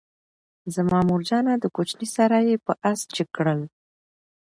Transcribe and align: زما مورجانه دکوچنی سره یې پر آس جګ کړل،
زما 0.75 0.99
مورجانه 1.09 1.53
دکوچنی 1.63 2.07
سره 2.15 2.37
یې 2.47 2.55
پر 2.65 2.75
آس 2.89 2.99
جګ 3.15 3.29
کړل، 3.37 3.61